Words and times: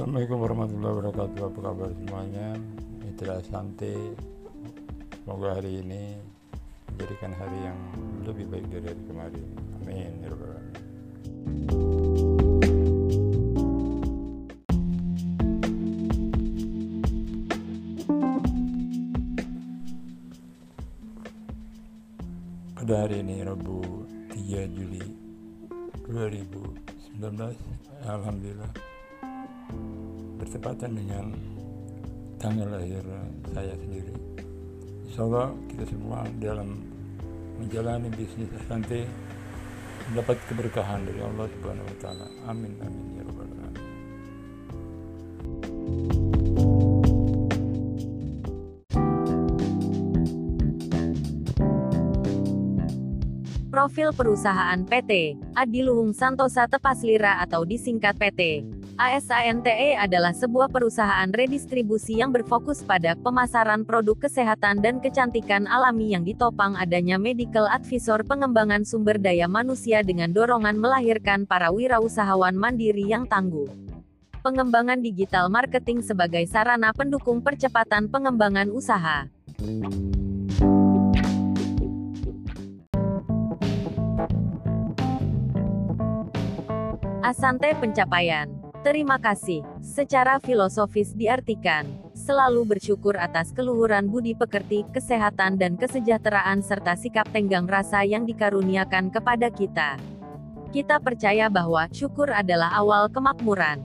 Assalamualaikum 0.00 0.40
warahmatullahi 0.40 0.94
wabarakatuh. 0.96 1.44
Apa 1.44 1.60
kabar 1.60 1.92
semuanya? 1.92 2.56
Mitra 3.04 3.36
Santai 3.44 4.16
Semoga 5.12 5.60
hari 5.60 5.84
ini 5.84 6.16
Menjadikan 6.88 7.36
hari 7.36 7.68
yang 7.68 7.76
lebih 8.24 8.48
baik 8.48 8.64
dari 8.72 8.96
hari 8.96 9.02
kemarin. 9.04 9.44
Amin 9.76 10.24
ya 10.24 10.32
Alamin. 10.32 10.72
Pada 22.72 23.04
hari 23.04 23.20
ini 23.20 23.44
Rabu 23.44 24.08
3 24.32 24.64
Juli 24.64 25.04
2019 26.08 27.20
Alhamdulillah 28.08 28.89
bertepatan 30.40 30.96
dengan 30.96 31.36
tanggal 32.40 32.72
lahir 32.72 33.04
saya 33.52 33.76
sendiri 33.76 34.30
Insya 35.10 35.26
Allah 35.26 35.50
kita 35.66 35.84
semua 35.90 36.22
dalam 36.38 36.80
menjalani 37.58 38.08
bisnis 38.14 38.46
nanti 38.70 39.02
mendapat 40.06 40.38
keberkahan 40.46 41.02
dari 41.02 41.18
Allah 41.18 41.50
Subhanahu 41.50 41.82
wa 41.82 41.96
taala. 41.98 42.26
Amin 42.46 42.78
amin 42.78 43.04
ya 43.18 43.22
rabbal 43.26 43.50
alamin. 43.50 43.84
Profil 53.74 54.14
perusahaan 54.14 54.78
PT 54.86 55.42
Adiluhung 55.58 56.14
Santosa 56.14 56.70
Tepaslira 56.70 57.42
atau 57.42 57.66
disingkat 57.66 58.14
PT 58.14 58.62
ASANTE 59.00 59.96
adalah 59.96 60.36
sebuah 60.36 60.68
perusahaan 60.68 61.24
redistribusi 61.32 62.20
yang 62.20 62.36
berfokus 62.36 62.84
pada 62.84 63.16
pemasaran 63.16 63.80
produk 63.88 64.28
kesehatan 64.28 64.84
dan 64.84 65.00
kecantikan 65.00 65.64
alami 65.64 66.12
yang 66.12 66.20
ditopang 66.20 66.76
adanya 66.76 67.16
medical 67.16 67.64
advisor 67.64 68.20
pengembangan 68.20 68.84
sumber 68.84 69.16
daya 69.16 69.48
manusia 69.48 70.04
dengan 70.04 70.36
dorongan 70.36 70.76
melahirkan 70.76 71.48
para 71.48 71.72
wirausahawan 71.72 72.52
mandiri 72.52 73.08
yang 73.08 73.24
tangguh. 73.24 73.72
Pengembangan 74.44 75.00
digital 75.00 75.48
marketing 75.48 76.04
sebagai 76.04 76.44
sarana 76.44 76.92
pendukung 76.92 77.40
percepatan 77.40 78.04
pengembangan 78.12 78.68
usaha. 78.68 79.32
Asante 87.24 87.72
pencapaian. 87.80 88.59
Terima 88.80 89.20
kasih. 89.20 89.60
Secara 89.84 90.40
filosofis 90.40 91.12
diartikan, 91.12 91.84
selalu 92.16 92.64
bersyukur 92.64 93.12
atas 93.12 93.52
keluhuran 93.52 94.08
budi 94.08 94.32
pekerti, 94.32 94.88
kesehatan 94.88 95.60
dan 95.60 95.76
kesejahteraan 95.76 96.64
serta 96.64 96.96
sikap 96.96 97.28
tenggang 97.28 97.68
rasa 97.68 98.08
yang 98.08 98.24
dikaruniakan 98.24 99.12
kepada 99.12 99.52
kita. 99.52 100.00
Kita 100.72 100.96
percaya 100.96 101.52
bahwa 101.52 101.92
syukur 101.92 102.32
adalah 102.32 102.72
awal 102.72 103.12
kemakmuran. 103.12 103.84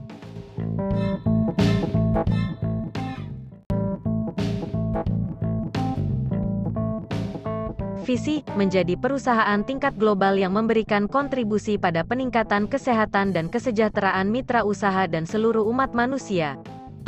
Visi 8.06 8.46
menjadi 8.54 8.94
perusahaan 9.02 9.66
tingkat 9.66 9.98
global 9.98 10.38
yang 10.38 10.54
memberikan 10.54 11.10
kontribusi 11.10 11.82
pada 11.82 12.06
peningkatan 12.06 12.70
kesehatan 12.70 13.34
dan 13.34 13.50
kesejahteraan 13.50 14.30
mitra 14.30 14.62
usaha 14.62 15.10
dan 15.10 15.26
seluruh 15.26 15.66
umat 15.66 15.90
manusia 15.98 16.54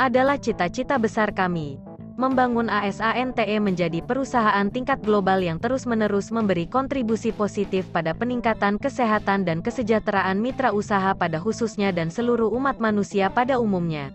adalah 0.02 0.42
cita-cita 0.42 0.98
besar 0.98 1.30
kami. 1.30 1.78
Membangun 2.18 2.66
ASANTE 2.66 3.46
menjadi 3.62 4.02
perusahaan 4.02 4.66
tingkat 4.74 4.98
global 5.06 5.38
yang 5.38 5.62
terus-menerus 5.62 6.34
memberi 6.34 6.66
kontribusi 6.66 7.30
positif 7.30 7.86
pada 7.94 8.10
peningkatan 8.10 8.74
kesehatan 8.74 9.46
dan 9.46 9.62
kesejahteraan 9.62 10.42
mitra 10.42 10.74
usaha 10.74 11.14
pada 11.14 11.38
khususnya 11.38 11.94
dan 11.94 12.10
seluruh 12.10 12.50
umat 12.50 12.82
manusia 12.82 13.30
pada 13.30 13.62
umumnya. 13.62 14.10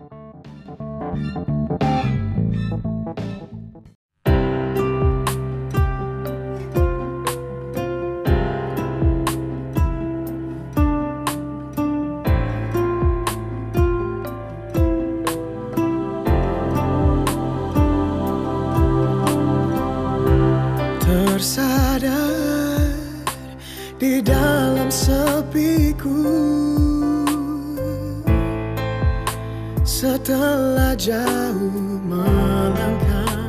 Setelah 30.04 30.92
jauh 31.00 31.96
melangkah 32.04 33.40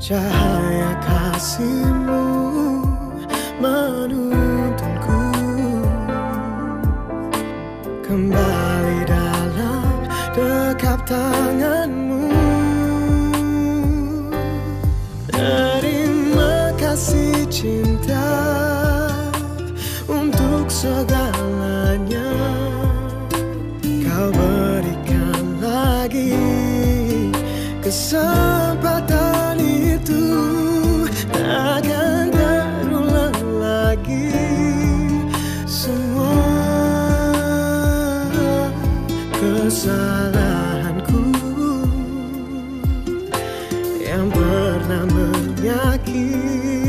Cahaya 0.00 0.96
kasihmu 1.04 2.24
menuntunku 3.60 5.24
Kembali 8.00 8.98
dalam 9.04 10.08
dekap 10.32 11.04
kesempatan 27.98 29.58
itu 29.58 30.22
Takkan 31.34 32.30
terulang 32.30 33.34
lagi. 33.58 34.30
Semua 35.66 36.38
kesalahanku 39.34 41.26
yang 43.98 44.30
pernah 44.30 45.02
menyakitimu 45.10 46.87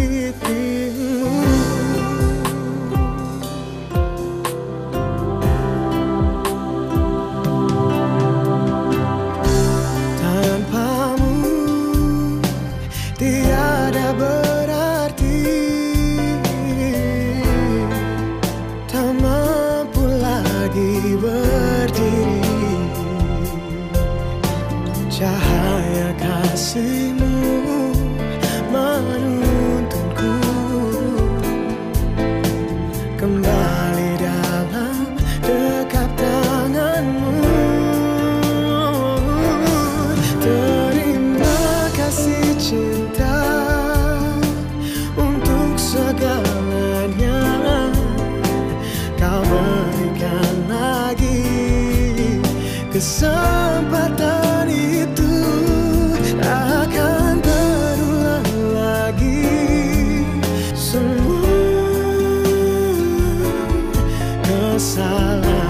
salah 64.79 65.68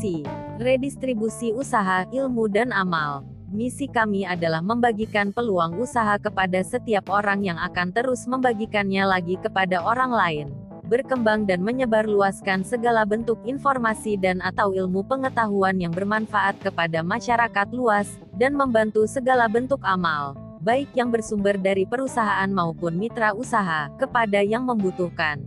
Misi, 0.00 0.24
redistribusi 0.56 1.52
usaha, 1.52 2.08
ilmu 2.08 2.48
dan 2.48 2.72
amal. 2.72 3.20
Misi 3.52 3.84
kami 3.84 4.24
adalah 4.24 4.64
membagikan 4.64 5.28
peluang 5.28 5.76
usaha 5.76 6.16
kepada 6.16 6.64
setiap 6.64 7.12
orang 7.12 7.44
yang 7.44 7.60
akan 7.60 7.92
terus 7.92 8.24
membagikannya 8.24 9.04
lagi 9.04 9.36
kepada 9.36 9.84
orang 9.84 10.08
lain. 10.08 10.46
Berkembang 10.88 11.44
dan 11.44 11.60
menyebarluaskan 11.60 12.64
segala 12.64 13.04
bentuk 13.04 13.44
informasi 13.44 14.16
dan 14.16 14.40
atau 14.40 14.72
ilmu 14.72 15.04
pengetahuan 15.04 15.76
yang 15.76 15.92
bermanfaat 15.92 16.56
kepada 16.64 17.04
masyarakat 17.04 17.68
luas, 17.76 18.08
dan 18.40 18.56
membantu 18.56 19.04
segala 19.04 19.52
bentuk 19.52 19.84
amal, 19.84 20.32
baik 20.64 20.88
yang 20.96 21.12
bersumber 21.12 21.60
dari 21.60 21.84
perusahaan 21.84 22.48
maupun 22.48 22.96
mitra 22.96 23.36
usaha, 23.36 23.92
kepada 24.00 24.40
yang 24.40 24.64
membutuhkan. 24.64 25.44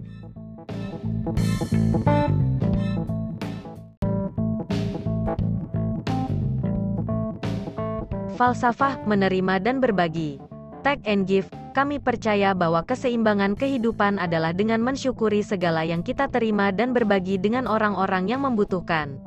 Falsafah 8.33 9.05
menerima 9.05 9.61
dan 9.61 9.77
berbagi. 9.77 10.41
Take 10.81 11.05
and 11.05 11.29
give. 11.29 11.45
Kami 11.77 12.01
percaya 12.01 12.57
bahwa 12.57 12.81
keseimbangan 12.81 13.53
kehidupan 13.53 14.17
adalah 14.17 14.53
dengan 14.57 14.81
mensyukuri 14.81 15.45
segala 15.45 15.85
yang 15.85 16.01
kita 16.01 16.29
terima 16.29 16.73
dan 16.73 16.97
berbagi 16.97 17.37
dengan 17.37 17.69
orang-orang 17.69 18.29
yang 18.29 18.41
membutuhkan. 18.41 19.21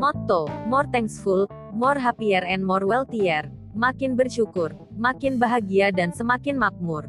Motto: 0.00 0.48
More 0.64 0.88
thankful, 0.88 1.44
more 1.76 2.00
happier 2.00 2.40
and 2.44 2.64
more 2.64 2.88
wealthier. 2.88 3.52
Makin 3.76 4.16
bersyukur, 4.16 4.72
makin 4.96 5.36
bahagia 5.36 5.92
dan 5.92 6.16
semakin 6.16 6.56
makmur. 6.56 7.04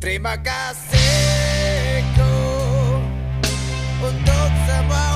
Terima 0.00 0.32
kasihku 0.32 0.96
untuk 4.00 4.50
semua 4.64 5.09